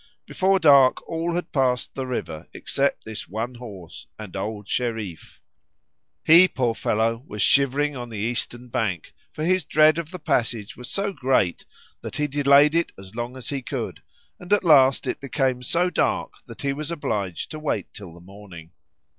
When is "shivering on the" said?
7.43-8.17